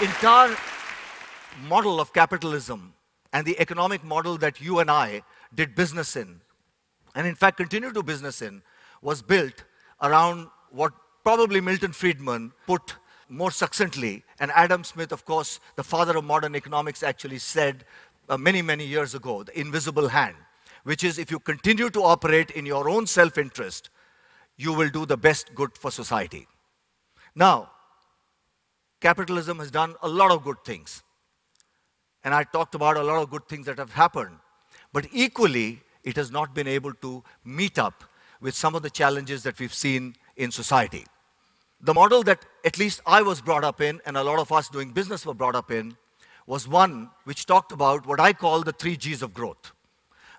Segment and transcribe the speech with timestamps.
[0.00, 0.56] entire
[1.66, 2.94] model of capitalism
[3.32, 5.22] and the economic model that you and I
[5.54, 6.40] did business in,
[7.14, 8.62] and in fact continue to business in,
[9.02, 9.64] was built
[10.00, 10.92] around what
[11.24, 12.94] probably Milton Friedman put
[13.28, 17.84] more succinctly, and Adam Smith, of course, the father of modern economics, actually said
[18.28, 20.36] uh, many, many years ago, the invisible hand,
[20.84, 23.90] which is if you continue to operate in your own self interest,
[24.56, 26.46] you will do the best good for society.
[27.34, 27.70] Now,
[29.00, 31.02] capitalism has done a lot of good things.
[32.24, 34.36] And I talked about a lot of good things that have happened.
[34.92, 38.04] But equally, it has not been able to meet up
[38.40, 41.04] with some of the challenges that we've seen in society.
[41.80, 44.68] The model that at least I was brought up in, and a lot of us
[44.68, 45.96] doing business were brought up in,
[46.46, 49.72] was one which talked about what I call the three G's of growth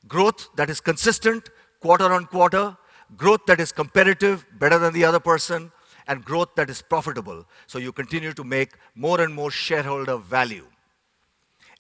[0.08, 1.50] growth that is consistent,
[1.82, 2.76] quarter on quarter,
[3.18, 5.72] growth that is competitive, better than the other person,
[6.10, 7.46] and growth that is profitable.
[7.68, 10.66] So you continue to make more and more shareholder value.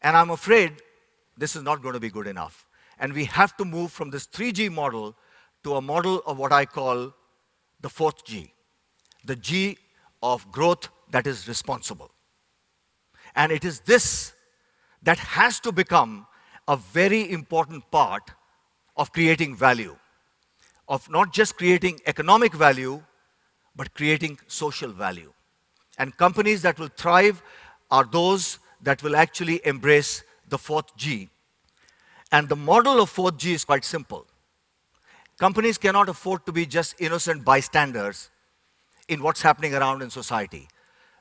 [0.03, 0.73] And I'm afraid
[1.36, 2.67] this is not going to be good enough.
[2.99, 5.16] And we have to move from this 3G model
[5.63, 7.11] to a model of what I call
[7.81, 8.53] the fourth G,
[9.25, 9.77] the G
[10.21, 12.11] of growth that is responsible.
[13.36, 14.33] And it is this
[15.02, 16.27] that has to become
[16.67, 18.31] a very important part
[18.95, 19.97] of creating value,
[20.88, 23.02] of not just creating economic value,
[23.80, 25.31] but creating social value.
[25.97, 27.41] And companies that will thrive
[27.89, 31.30] are those that will actually embrace the fourth G.
[32.30, 34.27] And the model of fourth G is quite simple.
[35.38, 38.30] Companies cannot afford to be just innocent bystanders
[39.08, 40.67] in what's happening around in society.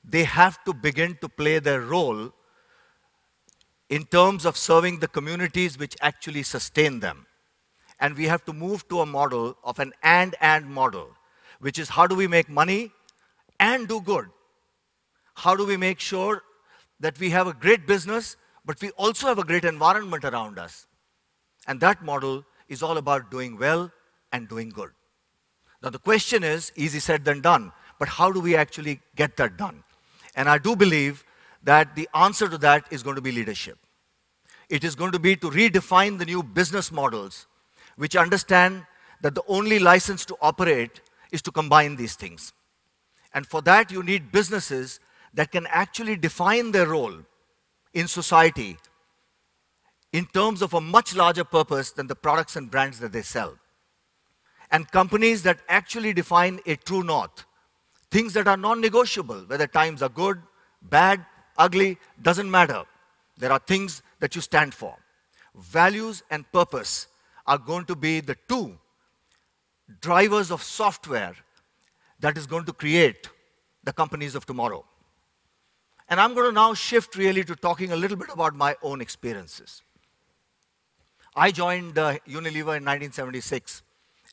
[0.02, 2.32] They have to begin to play their role
[3.88, 7.24] in terms of serving the communities which actually sustain them.
[8.00, 11.10] And we have to move to a model of an and and model,
[11.60, 12.92] which is how do we make money
[13.60, 14.26] and do good?
[15.34, 16.42] How do we make sure
[17.00, 20.86] that we have a great business, but we also have a great environment around us?
[21.66, 23.90] And that model is all about doing well
[24.32, 24.90] and doing good.
[25.82, 29.56] Now, the question is easy said than done, but how do we actually get that
[29.56, 29.84] done?
[30.34, 31.24] And I do believe
[31.62, 33.78] that the answer to that is going to be leadership.
[34.68, 37.46] It is going to be to redefine the new business models
[37.96, 38.86] which understand
[39.22, 41.00] that the only license to operate
[41.30, 42.52] is to combine these things.
[43.34, 45.00] And for that, you need businesses
[45.34, 47.14] that can actually define their role
[47.92, 48.76] in society
[50.12, 53.54] in terms of a much larger purpose than the products and brands that they sell.
[54.70, 57.44] And companies that actually define a true north,
[58.10, 60.40] things that are non negotiable, whether times are good,
[60.82, 61.24] bad,
[61.56, 62.84] ugly, doesn't matter.
[63.36, 64.96] There are things that you stand for.
[65.54, 67.08] Values and purpose
[67.46, 68.78] are going to be the two
[70.00, 71.34] drivers of software
[72.20, 73.28] that is going to create
[73.84, 74.84] the companies of tomorrow.
[76.08, 79.00] And I'm going to now shift really to talking a little bit about my own
[79.00, 79.82] experiences.
[81.36, 83.82] I joined uh, Unilever in 1976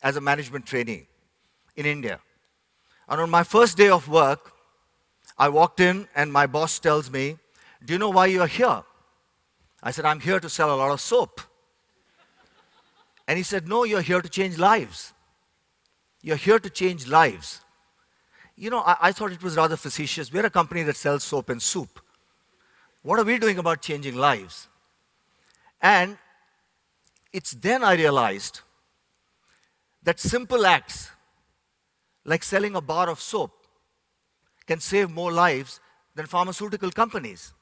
[0.01, 1.07] as a management trainee
[1.75, 2.19] in India.
[3.07, 4.53] And on my first day of work,
[5.37, 7.37] I walked in and my boss tells me,
[7.83, 8.83] Do you know why you're here?
[9.83, 11.41] I said, I'm here to sell a lot of soap.
[13.27, 15.13] And he said, No, you're here to change lives.
[16.25, 17.61] You're here to change lives.
[18.55, 20.33] You know, I, I, thought it was rather facetious.
[20.33, 21.99] We're a company that sells soap and soup.
[23.03, 24.67] What are we doing about changing lives?
[25.79, 26.17] And
[27.31, 28.61] it's then I realized
[30.01, 31.11] that simple acts,
[32.23, 33.51] like selling a bar of soap,
[34.65, 35.79] can save more lives
[36.15, 37.53] than pharmaceutical companies.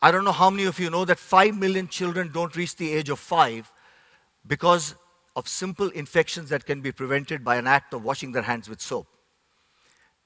[0.00, 2.90] I don't know how many of you know that 5 million children don't reach the
[2.90, 3.70] age of 5
[4.46, 4.94] because
[5.38, 8.80] of simple infections that can be prevented by an act of washing their hands with
[8.80, 9.06] soap.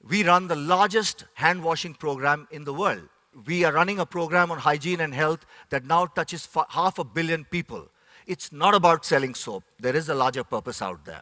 [0.01, 3.07] We run the largest hand washing program in the world.
[3.45, 7.45] We are running a program on hygiene and health that now touches half a billion
[7.45, 7.89] people.
[8.25, 11.21] It's not about selling soap, there is a larger purpose out there.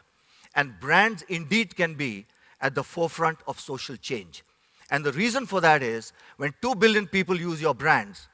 [0.54, 2.24] And brands indeed can be
[2.62, 4.42] at the forefront of social change.
[4.90, 8.28] And the reason for that is when 2 billion people use your brands,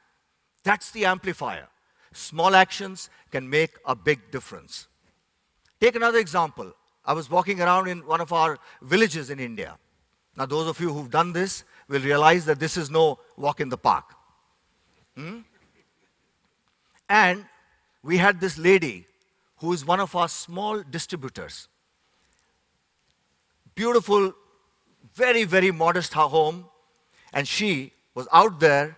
[0.63, 1.67] that's the amplifier.
[2.13, 4.87] Small actions can make a big difference.
[5.79, 6.73] Take another example.
[7.05, 9.77] I was walking around in one of our villages in India.
[10.35, 13.69] Now, those of you who've done this will realize that this is no walk in
[13.69, 14.13] the park.
[15.15, 15.39] Hmm?
[17.09, 17.45] And
[18.03, 19.07] we had this lady
[19.57, 21.67] who is one of our small distributors.
[23.75, 24.33] Beautiful,
[25.15, 26.65] very, very modest home.
[27.33, 28.97] And she was out there,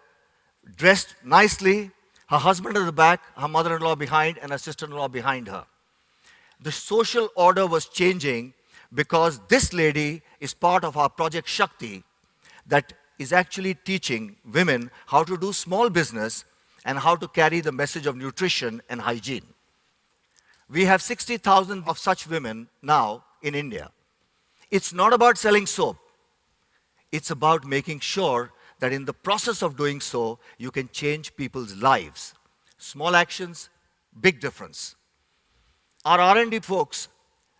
[0.75, 1.92] dressed nicely,
[2.27, 5.07] her husband at the back, her mother in law behind, and her sister in law
[5.07, 5.66] behind her.
[6.62, 8.54] The social order was changing
[8.94, 12.04] because this lady is part of our Project Shakti
[12.68, 16.46] that is actually teaching women how to do small business
[16.86, 19.46] and how to carry the message of nutrition and hygiene.
[20.69, 23.92] We have 60,000 of such women now in India.
[24.69, 25.98] It's not about selling soap.
[27.12, 31.75] It's about making sure that in the process of doing so, you can change people's
[31.75, 32.34] lives.
[32.78, 33.69] Small actions,
[34.19, 34.96] big difference.
[36.03, 37.09] Our R&D folks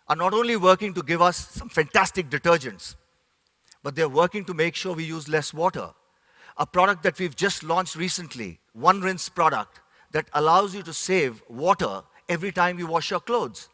[0.08, 2.96] are not only working to give us some fantastic detergents,
[3.82, 5.90] but they're working to make sure we use less water.
[6.56, 9.80] A product that we've just launched recently, one rinse product
[10.10, 13.68] that allows you to save water every time you wash your clothes.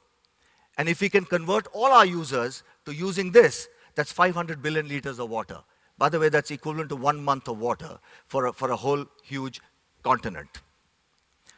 [0.76, 5.18] And if we can convert all our users to using this, that's 500 billion liters
[5.18, 5.58] of water.
[5.96, 9.04] By the way, that's equivalent to one month of water for a, for a whole
[9.24, 9.60] huge
[10.04, 10.60] continent.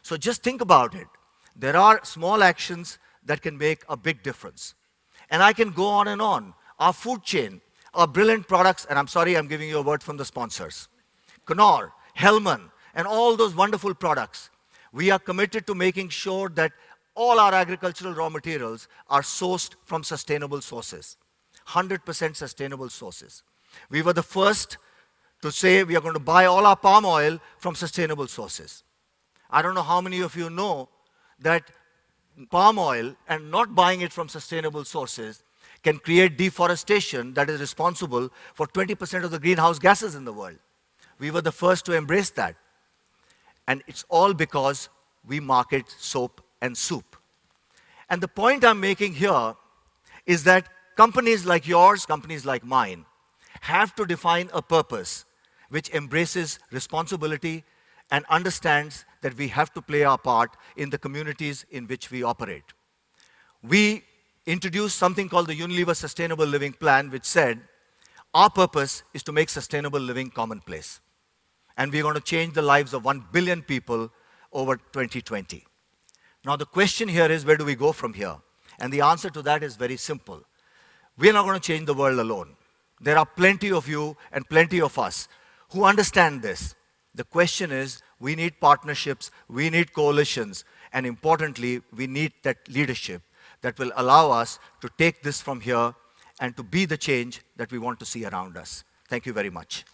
[0.02, 1.06] So just think about it.
[1.60, 4.74] There are small actions that can make a big difference.
[5.28, 6.54] And I can go on and on.
[6.78, 7.60] Our food chain,
[7.92, 10.88] our brilliant products, and I'm sorry I'm giving you a word from the sponsors.
[11.46, 14.48] Knorr, Hellmann, and all those wonderful products.
[14.90, 16.72] We are committed to making sure that
[17.14, 21.18] all our agricultural raw materials are sourced from sustainable sources,
[21.68, 23.42] 100% sustainable sources.
[23.90, 24.78] We were the first
[25.42, 28.82] to say we are going to buy all our palm oil from sustainable sources.
[29.50, 30.88] I don't know how many of you know
[31.40, 31.70] that
[32.50, 35.42] palm oil and not buying it from sustainable sources
[35.82, 40.58] can create deforestation that is responsible for 20% of the greenhouse gases in the world.
[41.19, 42.56] We were the first to embrace that.
[43.66, 44.88] And it's all because
[45.26, 47.16] we market soap and soup.
[48.08, 49.54] And the point I'm making here
[50.26, 53.06] is that companies like yours, companies like mine,
[53.60, 55.25] have to define a purpose
[55.69, 57.64] which embraces responsibility
[58.10, 62.22] and understands that we have to play our part in the communities in which we
[62.22, 62.64] operate.
[63.62, 64.02] We
[64.46, 67.61] introduced something called the Unilever Sustainable Living Plan, which said
[68.32, 71.00] our purpose is to make sustainable living commonplace.
[71.76, 74.11] And we're going to change the lives of 1 billion people
[74.52, 75.64] over 2020.
[76.44, 78.37] Now, the question here is where do we go from here?
[78.78, 80.43] And the answer to that is very simple.
[81.19, 82.56] We're not going to change the world alone.
[83.00, 85.28] There are plenty of you and plenty of us
[85.70, 86.75] who understand this.
[87.14, 93.22] The question is we need partnerships, we need coalitions, and importantly, we need that leadership
[93.62, 95.94] that will allow us to take this from here
[96.40, 98.84] and to be the change that we want to see around us.
[99.08, 99.84] Thank you very much.